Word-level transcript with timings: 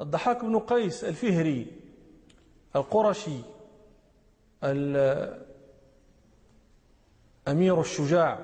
الضحاك 0.00 0.44
بن 0.44 0.58
قيس 0.58 1.04
الفهري 1.04 1.66
القرشي 2.76 3.40
أمير 7.48 7.80
الشجاع 7.80 8.38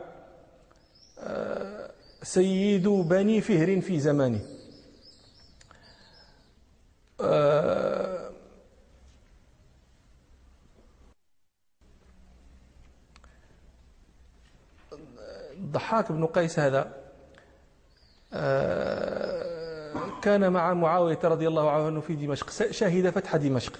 سيد 2.22 2.88
بني 2.88 3.40
فهر 3.40 3.80
في 3.80 4.00
زمانه. 4.00 4.40
الضحاك 15.52 16.12
بن 16.12 16.26
قيس 16.26 16.58
هذا 16.58 17.05
كان 20.26 20.52
مع 20.52 20.74
معاوية 20.74 21.18
رضي 21.24 21.48
الله 21.48 21.70
عنه 21.70 22.00
في 22.00 22.14
دمشق 22.14 22.50
شهد 22.50 23.10
فتح 23.10 23.36
دمشق 23.36 23.72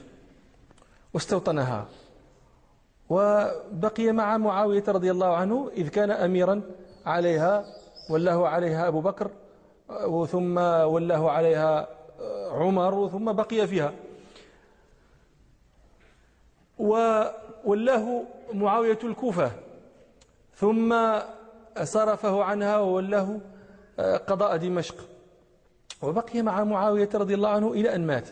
واستوطنها. 1.14 1.86
وبقي 3.08 4.12
مع 4.12 4.36
معاوية 4.36 4.84
رضي 4.88 5.10
الله 5.10 5.36
عنه 5.36 5.70
إذ 5.76 5.88
كان 5.88 6.10
أميرا 6.10 6.62
عليها 7.06 7.64
ولاه 8.10 8.48
عليها 8.48 8.88
أبو 8.88 9.00
بكر 9.00 9.30
ثم 10.30 10.58
ولاه 10.94 11.30
عليها 11.30 11.88
عمر 12.50 13.08
ثم 13.08 13.32
بقي 13.32 13.66
فيها. 13.66 13.92
وولاه 16.78 18.22
معاوية 18.52 18.98
الكوفة 19.04 19.50
ثم 20.54 20.96
صرفه 21.82 22.44
عنها 22.44 22.78
وولاه 22.78 23.40
قضاء 24.26 24.56
دمشق. 24.56 25.15
وبقي 26.02 26.42
مع 26.42 26.64
معاوية 26.64 27.08
رضي 27.14 27.34
الله 27.34 27.48
عنه 27.48 27.72
إلى 27.72 27.94
أن 27.94 28.06
مات. 28.06 28.28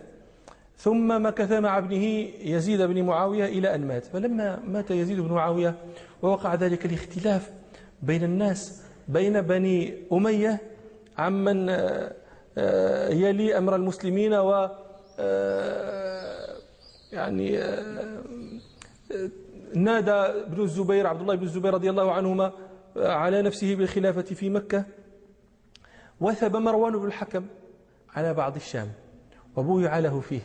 ثم 0.77 1.27
مكث 1.27 1.52
مع 1.52 1.78
ابنه 1.78 2.05
يزيد 2.41 2.82
بن 2.82 3.02
معاوية 3.02 3.44
إلى 3.44 3.75
أن 3.75 3.86
مات. 3.86 4.05
فلما 4.05 4.61
مات 4.66 4.91
يزيد 4.91 5.20
بن 5.20 5.33
معاوية 5.33 5.75
ووقع 6.22 6.55
ذلك 6.55 6.86
الاختلاف 6.86 7.50
بين 8.03 8.25
الناس 8.25 8.83
بين 9.08 9.41
بني 9.41 9.94
أمية 10.12 10.61
عمن 11.19 11.66
آه، 12.58 13.08
يلي 13.08 13.58
أمر 13.58 13.77
المسلمين 13.77 14.34
و 14.34 14.69
آه، 15.19 16.56
يعني 17.12 17.58
آه، 17.58 18.22
نادى 19.75 20.10
ابن 20.10 20.62
الزبير 20.62 21.06
عبد 21.06 21.20
الله 21.20 21.34
بن 21.34 21.42
الزبير 21.42 21.75
رضي 21.75 21.91
الله 21.91 22.12
عنهما 22.12 22.53
على 22.97 23.42
نفسه 23.42 23.75
بالخلافة 23.75 24.22
في 24.22 24.50
مكة. 24.50 24.84
وثب 26.20 26.56
مروان 26.56 26.98
بن 26.98 27.06
الحكم. 27.06 27.47
على 28.14 28.34
بعض 28.34 28.56
الشام 28.56 28.92
وبويع 29.56 29.98
له 29.98 30.20
فيه. 30.20 30.40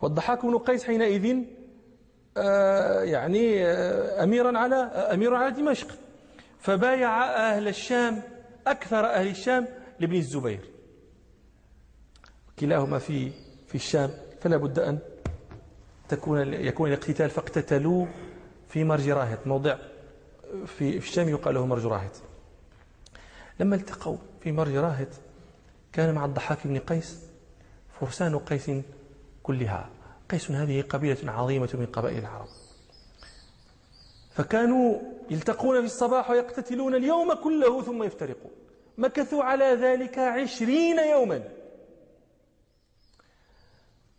والضحاك 0.00 0.46
بن 0.46 0.58
قيس 0.58 0.84
حينئذ 0.84 1.36
آه، 2.36 3.02
يعني 3.02 3.66
آه، 3.66 4.24
أميرا 4.24 4.58
على 4.58 4.76
آه، 4.76 5.14
أمير 5.14 5.34
على 5.34 5.50
دمشق. 5.50 5.88
فبايع 6.60 7.24
أهل 7.24 7.68
الشام 7.68 8.22
أكثر 8.66 9.06
أهل 9.06 9.28
الشام 9.28 9.66
لابن 10.00 10.16
الزبير. 10.16 10.60
كلاهما 12.58 12.98
في 12.98 13.30
في 13.66 13.74
الشام 13.74 14.10
فلا 14.40 14.56
بد 14.56 14.78
أن 14.78 14.98
تكون 16.08 16.54
يكون 16.54 16.88
الاقتتال 16.88 17.30
فاقتتلوا 17.30 18.06
في 18.68 18.84
مرج 18.84 19.08
راهط. 19.08 19.46
موضع 19.46 19.76
في 20.66 20.96
الشام 20.96 21.28
يقال 21.28 21.54
له 21.54 21.66
مرج 21.66 21.86
راهط. 21.86 22.22
لما 23.60 23.76
التقوا 23.76 24.16
في 24.40 24.52
مرج 24.52 24.76
راهط 24.76 25.08
كان 25.92 26.14
مع 26.14 26.24
الضحاك 26.24 26.58
بن 26.66 26.78
قيس 26.78 27.20
فرسان 28.00 28.38
قيس 28.38 28.70
كلها. 29.42 29.90
قيس 30.30 30.50
هذه 30.50 30.82
قبيلة 30.82 31.32
عظيمة 31.32 31.68
من 31.74 31.86
قبائل 31.86 32.18
العرب. 32.18 32.48
فكانوا 34.30 35.00
يلتقون 35.30 35.80
في 35.80 35.86
الصباح 35.86 36.30
ويقتتلون 36.30 36.94
اليوم 36.94 37.34
كله 37.34 37.82
ثم 37.82 38.02
يفترقون. 38.02 38.52
مكثوا 38.98 39.44
على 39.44 39.64
ذلك 39.64 40.18
عشرين 40.18 40.98
يوما. 40.98 41.48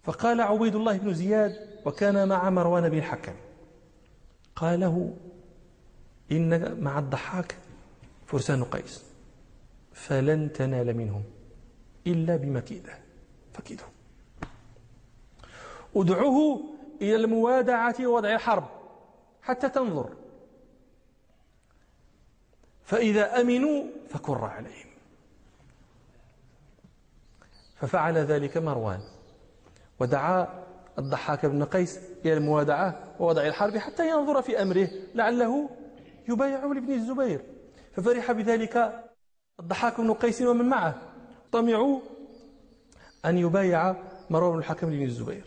فقال 0.04 0.42
عبيد 0.42 0.76
الله 0.76 0.98
بن 0.98 1.14
زياد 1.14 1.56
وكان 1.86 2.28
مع 2.28 2.50
مروان 2.50 2.90
بن 2.90 2.98
الحكم. 2.98 3.34
قال 4.56 4.80
له 4.80 5.14
إن 6.32 6.82
مع 6.82 7.00
الضحاك 7.00 7.56
فرسان 8.28 8.64
قيس 8.64 9.04
فلن 9.94 10.54
تنال 10.54 10.98
منهم. 10.98 11.24
إلا 12.08 12.36
بمكيدة 12.36 12.94
فكيدهم 13.54 13.90
ادعوه 15.96 16.64
إلى 17.02 17.16
الموادعة 17.16 17.96
ووضع 18.00 18.34
الحرب 18.34 18.68
حتى 19.42 19.70
تنظر. 19.70 20.10
فإذا 22.84 23.42
أمنوا 23.42 23.84
فكر 24.10 24.46
عليهم. 24.46 24.92
ففعل 27.76 28.18
ذلك 28.18 28.58
مروان 28.58 29.00
ودعا 30.00 30.64
الضحاك 31.00 31.46
بن 31.46 31.64
قيس 31.64 32.00
إلى 32.26 32.34
الموادعة 32.34 33.16
ووضع 33.20 33.48
الحرب 33.48 33.78
حتى 33.78 34.10
ينظر 34.10 34.42
في 34.42 34.62
أمره 34.62 34.90
لعله 35.16 35.70
يبايع 36.30 36.66
لابن 36.66 36.94
الزبير. 36.94 37.46
ففرح 37.96 38.32
بذلك 38.32 39.04
الضحاك 39.60 40.02
بن 40.02 40.14
قيس 40.14 40.42
ومن 40.42 40.66
معه. 40.66 41.11
طمعوا 41.52 42.00
أن 43.26 43.38
يبايع 43.38 43.96
مروان 44.30 44.54
بن 44.54 44.60
الحكم 44.60 44.90
لابن 44.90 45.06
الزبير. 45.06 45.44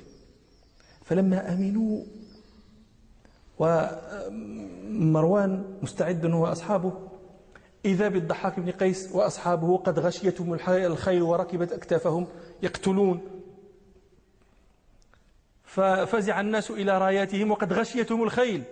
فلما 1.05 1.53
أمنوا 1.53 2.05
ومروان 4.29 5.79
مستعد 5.83 6.27
هو 6.27 6.47
أصحابه 6.47 6.93
إذا 7.85 8.09
بالضحاك 8.09 8.61
بن 8.61 8.71
قيس 8.71 9.13
وأصحابه 9.13 9.77
قد 9.77 9.99
غشيتهم 9.99 10.55
الخيل 10.69 11.23
وركبت 11.23 11.73
أكتافهم 11.73 12.27
يقتلون. 12.63 13.21
ففزع 15.65 16.41
الناس 16.41 16.71
إلى 16.71 16.99
راياتهم 16.99 17.51
وقد 17.51 17.73
غشيتهم 17.73 18.23
الخيل. 18.23 18.63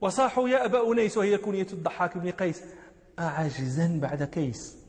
وصاحوا 0.00 0.48
يا 0.48 0.64
أبا 0.64 0.92
أنيس 0.92 1.16
وهي 1.16 1.38
كنية 1.38 1.66
الضحاك 1.72 2.18
بن 2.18 2.30
قيس. 2.30 2.62
أعجزا 3.18 3.98
بعد 4.02 4.22
كيس. 4.22 4.79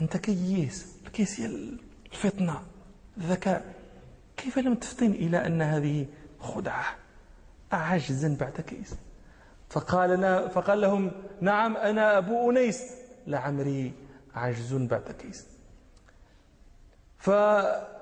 أنت 0.00 0.16
كيس 0.16 0.96
الكيس 1.06 1.40
هي 1.40 1.46
الفطنة. 2.12 2.62
الذكاء 3.16 3.74
كيف 4.36 4.58
لم 4.58 4.74
تفطن 4.74 5.06
إلى 5.06 5.46
أن 5.46 5.62
هذه 5.62 6.06
خدعة؟ 6.40 6.96
عجزا 7.72 8.36
بعد 8.40 8.60
كيس. 8.60 8.94
فقال, 9.70 10.50
فقال 10.50 10.80
لهم 10.80 11.12
نعم 11.40 11.76
أنا 11.76 12.18
أبو 12.18 12.50
أنيس. 12.50 12.82
لعمري 13.26 13.92
عجز 14.34 14.74
بعد 14.74 15.12
كيس. 15.18 15.46
فاقتتلوا 17.18 17.96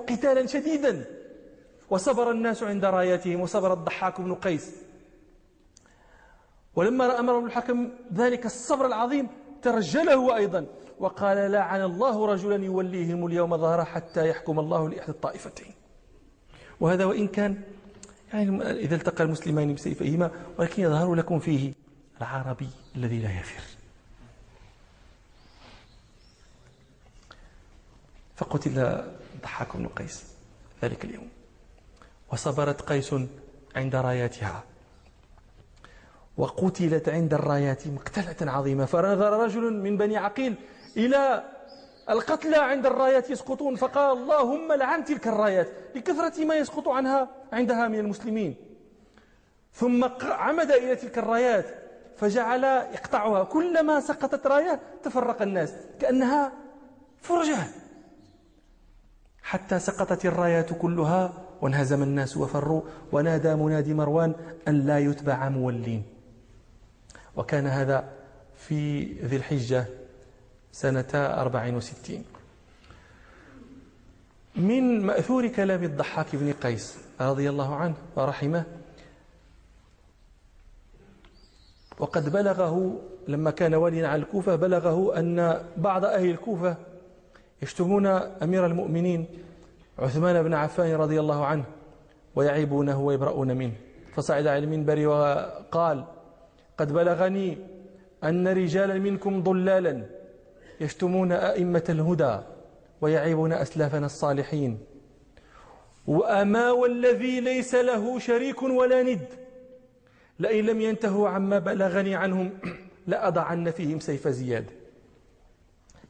قتالا 0.00 0.46
شديدا. 0.46 1.04
وصبر 1.90 2.30
الناس 2.30 2.62
عند 2.62 2.84
راياتهم 2.84 3.40
وصبر 3.40 3.72
الضحاك 3.72 4.20
بن 4.20 4.34
قيس. 4.34 4.70
ولما 6.74 7.06
رأى 7.06 7.18
أمر 7.18 7.46
الحكم 7.46 7.90
ذلك 8.14 8.46
الصبر 8.46 8.86
العظيم 8.86 9.28
ترجله 9.62 10.36
أيضا. 10.36 10.66
وقال 10.98 11.52
لعن 11.52 11.82
الله 11.82 12.26
رجلا 12.26 12.64
يوليهم 12.64 13.26
اليوم 13.26 13.56
ظهر 13.56 13.84
حتى 13.84 14.28
يحكم 14.28 14.58
الله 14.58 14.88
لإحدى 14.88 15.10
الطائفتين. 15.10 15.74
وهذا 16.80 17.04
وإن 17.04 17.28
كان 17.28 17.62
يعني 18.32 18.62
إذا 18.70 18.94
التقى 18.94 19.24
المسلمان 19.24 19.74
بسيفيهما 19.74 20.30
ولكن 20.58 20.82
يظهر 20.82 21.14
لكم 21.14 21.38
فيه 21.38 21.72
العربي 22.20 22.68
الذي 22.96 23.18
لا 23.18 23.38
يفر. 23.40 23.62
فقتل 28.36 29.04
ضحاك 29.42 29.76
بن 29.76 29.88
قيس 29.88 30.24
ذلك 30.82 31.04
اليوم. 31.04 31.28
وصبرت 32.32 32.82
قيس 32.82 33.14
عند 33.76 33.96
راياتها. 33.96 34.64
وقتلت 36.36 37.08
عند 37.08 37.34
الرايات 37.34 37.86
مقتلة 37.86 38.52
عظيمة. 38.52 38.84
فنظر 38.84 39.32
رجل 39.32 39.72
من 39.72 39.96
بني 39.96 40.16
عقيل 40.16 40.54
إلى 40.96 41.44
القتلى 42.10 42.56
عند 42.56 42.86
الرايات 42.86 43.30
يسقطون 43.30 43.76
فقال 43.76 44.18
اللهم 44.18 44.72
لعن 44.72 45.04
تلك 45.04 45.28
الرايات 45.28 45.68
لكثرة 45.94 46.44
ما 46.44 46.54
يسقط 46.54 46.88
عنها 46.88 47.28
عندها 47.52 47.88
من 47.88 47.98
المسلمين. 47.98 48.54
ثم 49.72 50.04
عمد 50.22 50.70
إلى 50.70 50.96
تلك 50.96 51.18
الرايات 51.18 51.66
فجعل 52.16 52.64
يقطعها. 52.64 53.44
كلما 53.44 54.00
سقطت 54.00 54.46
راية 54.46 54.80
تفرق 55.02 55.42
الناس 55.42 55.72
كأنها 56.00 56.52
فرجة. 57.20 57.66
حتى 59.42 59.78
سقطت 59.78 60.24
الرايات 60.26 60.72
كلها 60.72 61.32
وانهزم 61.60 62.02
الناس 62.02 62.36
وفروا 62.36 62.82
ونادى 63.12 63.54
منادي 63.54 63.94
مروان 63.94 64.34
أن 64.68 64.86
لا 64.86 64.98
يتبع 64.98 65.48
مولين. 65.48 66.21
وكان 67.36 67.66
هذا 67.66 68.08
في 68.56 69.02
ذي 69.12 69.36
الحجة 69.36 69.86
سنة 70.72 71.08
64 71.14 72.24
من 74.56 75.00
مأثور 75.06 75.48
كلام 75.48 75.84
الضحاك 75.84 76.36
بن 76.36 76.52
قيس 76.52 76.98
رضي 77.20 77.50
الله 77.50 77.76
عنه 77.76 77.94
ورحمه 78.16 78.64
وقد 81.98 82.32
بلغه 82.32 83.00
لما 83.28 83.50
كان 83.50 83.74
واليا 83.74 84.08
على 84.08 84.22
الكوفة 84.22 84.56
بلغه 84.56 85.18
أن 85.18 85.62
بعض 85.76 86.04
أهل 86.04 86.30
الكوفة 86.30 86.76
يشتمون 87.62 88.06
أمير 88.06 88.66
المؤمنين 88.66 89.26
عثمان 89.98 90.42
بن 90.42 90.54
عفان 90.54 90.94
رضي 90.94 91.20
الله 91.20 91.46
عنه 91.46 91.64
ويعيبونه 92.34 93.00
ويبرؤون 93.00 93.56
منه. 93.56 93.72
فصعد 94.14 94.46
على 94.46 94.58
المنبر 94.58 95.06
وقال 95.06 96.04
قد 96.78 96.92
بلغني 96.92 97.58
أن 98.24 98.48
رجالا 98.48 98.94
منكم 98.94 99.42
ضلالا 99.42 100.06
يشتمون 100.80 101.32
أئمة 101.32 101.84
الهدى 101.88 102.38
ويعيبون 103.00 103.52
أسلافنا 103.52 104.06
الصالحين. 104.06 104.78
وأما 106.06 106.70
والذي 106.70 107.40
ليس 107.40 107.74
له 107.74 108.18
شريك 108.18 108.62
ولا 108.62 109.02
ند 109.02 109.26
لئن 110.38 110.66
لم 110.66 110.80
ينتهوا 110.80 111.28
عما 111.28 111.58
بلغني 111.58 112.14
عنهم 112.14 112.50
لأضعن 113.06 113.70
فيهم 113.70 114.00
سيف 114.00 114.28
زياد. 114.28 114.64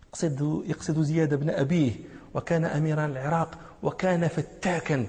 يقصد, 0.09 0.63
يقصد 0.67 1.03
زياد 1.03 1.35
بن 1.35 1.51
أبيه 1.51 1.93
وكان 2.35 2.65
أميرا 2.65 3.07
العراق 3.07 3.59
وكان 3.83 4.29
فتاكا. 4.29 5.07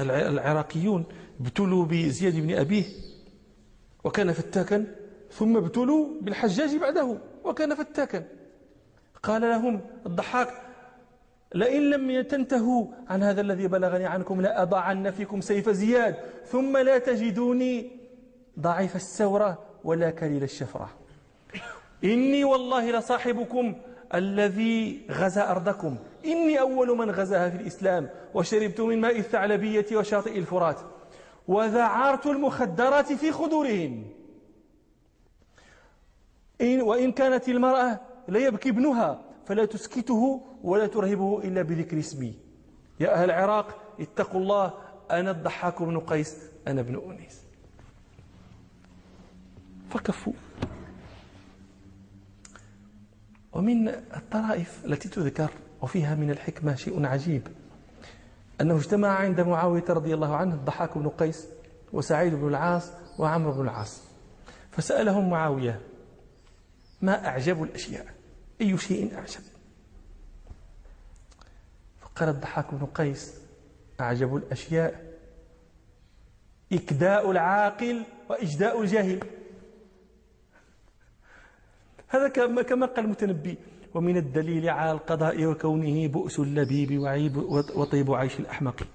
العراقيون 0.00 1.04
ابتلوا 1.40 1.84
بزياد 1.84 2.36
بن 2.36 2.54
أبيه 2.54 2.84
وكان 4.04 4.32
فتاكا 4.32 4.86
ثم 5.30 5.56
ابتلوا 5.56 6.06
بالحجاج 6.20 6.76
بعده 6.76 7.16
وكان 7.44 7.74
فتاكا. 7.74 8.24
قال 9.22 9.42
لهم 9.42 9.80
الضحاك 10.06 10.48
لئن 11.54 11.90
لم 11.90 12.22
تنتهوا 12.22 12.86
عن 13.08 13.22
هذا 13.22 13.40
الذي 13.40 13.68
بلغني 13.68 14.06
عنكم 14.06 14.40
لأضعن 14.40 15.10
فيكم 15.10 15.40
سيف 15.40 15.70
زياد 15.70 16.16
ثم 16.46 16.76
لا 16.76 16.98
تجدوني 16.98 17.90
ضعيف 18.60 18.96
السورة 18.96 19.58
ولا 19.84 20.10
كليل 20.10 20.42
الشفرة. 20.42 20.90
إني 22.04 22.44
والله 22.44 22.98
لصاحبكم 22.98 23.74
الذي 24.14 25.06
غزا 25.10 25.50
أرضكم. 25.50 25.96
إني 26.24 26.60
أول 26.60 26.98
من 26.98 27.10
غزاها 27.10 27.50
في 27.50 27.56
الإسلام 27.56 28.08
وشربت 28.34 28.80
من 28.80 29.00
ماء 29.00 29.18
الثعلبية 29.18 29.86
وشاطئ 29.92 30.38
الفرات. 30.38 30.80
وذعرت 31.48 32.26
المخدرات 32.26 33.12
في 33.12 33.32
خدورهم. 33.32 34.04
إن 36.60 36.82
وإن 36.82 37.12
كانت 37.12 37.48
المرأة 37.48 38.00
ليبكي 38.28 38.68
ابنها 38.68 39.24
فلا 39.46 39.64
تسكته 39.64 40.46
ولا 40.62 40.86
ترهبه 40.86 41.38
إلا 41.44 41.62
بذكر 41.62 41.98
اسمي. 41.98 42.34
يا 43.00 43.14
أهل 43.14 43.24
العراق 43.24 43.94
اتقوا 44.00 44.40
الله 44.40 44.72
أنا 45.10 45.30
الضحاك 45.30 45.82
بن 45.82 46.00
قيس 46.00 46.36
أنا 46.66 46.80
ابن 46.80 47.10
أنيس. 47.10 47.40
فكفوا. 49.90 50.32
ومن 53.52 53.88
الطرائف 53.88 54.84
التي 54.84 55.08
تذكر 55.08 55.50
وفيها 55.82 56.14
من 56.14 56.30
الحكمة 56.30 56.74
شيء 56.74 57.06
عجيب. 57.06 57.48
أنه 58.64 58.76
اجتمع 58.76 59.08
عند 59.08 59.40
معاوية 59.40 59.84
رضي 59.88 60.14
الله 60.14 60.36
عنه 60.36 60.54
الضحاك 60.54 60.98
بن 60.98 61.08
قيس 61.08 61.46
وسعيد 61.92 62.34
بن 62.34 62.48
العاص 62.48 62.90
وعمرو 63.18 63.52
بن 63.52 63.60
العاص. 63.60 64.02
فسألهم 64.70 65.30
معاوية 65.30 65.80
ما 67.02 67.26
أعجب 67.26 67.62
الأشياء؟ 67.62 68.06
أي 68.60 68.78
شيء 68.78 69.14
أعجب؟ 69.14 69.40
فقال 72.00 72.28
الضحاك 72.28 72.74
بن 72.74 72.86
قيس 72.86 73.34
أعجب 74.00 74.36
الأشياء 74.36 75.14
إكداء 76.72 77.30
العاقل 77.30 78.02
وإجداء 78.28 78.82
الجاهل. 78.82 79.24
هذا 82.08 82.28
كما 82.62 82.86
قال 82.86 83.04
المتنبي 83.04 83.58
ومن 83.94 84.16
الدليل 84.16 84.70
على 84.70 84.92
القضاء 84.92 85.44
وكونه 85.46 86.06
بؤس 86.06 86.40
اللبيب 86.40 86.98
وعيب 86.98 87.36
وطيب 87.76 88.12
عيش 88.12 88.40
الأحمق. 88.40 88.86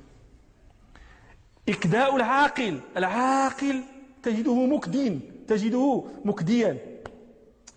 إكداء 1.70 2.16
العاقل 2.16 2.80
العاقل 2.98 3.84
تجده 4.24 4.66
مكدين 4.66 5.22
تجده 5.48 6.04
مكديا. 6.26 6.78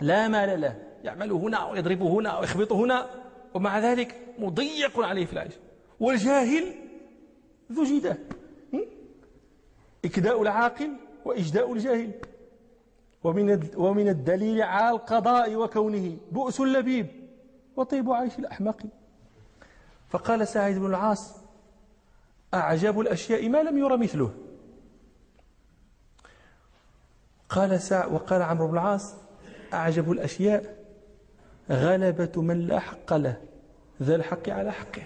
لا 0.00 0.28
مال 0.28 0.60
له 0.60 0.82
يعمل 1.04 1.32
هنا 1.32 1.64
ويضرب 1.66 2.02
هنا 2.02 2.38
ويخبط 2.38 2.72
هنا 2.72 3.10
ومع 3.54 3.78
ذلك 3.78 4.16
مضيق 4.38 5.00
عليه 5.00 5.26
في 5.26 5.32
العيش. 5.32 5.54
والجاهل 6.00 6.74
ذو 7.72 7.84
إكداء 10.04 10.42
العاقل 10.42 10.90
وإجداء 11.24 11.72
الجاهل. 11.72 12.12
ومن 13.24 13.70
ومن 13.76 14.08
الدليل 14.08 14.62
على 14.62 14.90
القضاء 14.90 15.54
وكونه. 15.56 16.16
بؤس 16.32 16.60
اللبيب 16.60 17.06
وطيب 17.76 18.10
عيش 18.10 18.38
الأحمق. 18.38 18.82
فقال 20.08 20.48
سعيد 20.48 20.78
بن 20.78 20.86
العاص 20.86 21.36
أعجب 22.54 23.00
الأشياء 23.00 23.48
ما 23.48 23.62
لم 23.62 23.78
يرى 23.78 23.96
مثله. 23.96 24.34
قال 27.48 27.80
سع 27.80 28.06
وقال 28.06 28.42
عمرو 28.42 28.66
بن 28.66 28.72
العاص 28.74 29.14
أعجب 29.74 30.12
الأشياء 30.12 30.84
غلبة 31.70 32.42
من 32.42 32.66
لا 32.66 32.78
حق 32.78 33.14
له 33.14 33.42
ذا 34.02 34.14
الحق 34.14 34.48
على 34.48 34.72
حقه. 34.72 35.02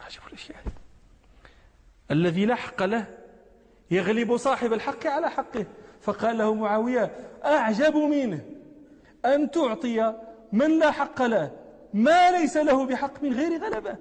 أعجب 0.00 0.20
الأشياء. 0.28 0.62
الذي 2.10 2.46
لا 2.46 2.54
حق 2.54 2.82
له 2.82 3.06
يغلب 3.90 4.36
صاحب 4.36 4.72
الحق 4.72 5.06
على 5.06 5.30
حقه. 5.30 5.66
فقال 6.00 6.38
له 6.38 6.54
معاوية 6.54 7.10
أعجب 7.44 7.96
منه 7.96 8.40
أن 9.24 9.50
تعطي 9.50 10.14
من 10.52 10.78
لا 10.78 10.90
حق 10.90 11.22
له 11.22 11.50
ما 11.94 12.30
ليس 12.30 12.56
له 12.56 12.86
بحق 12.86 13.22
من 13.22 13.32
غير 13.32 13.64
غلبة. 13.64 13.96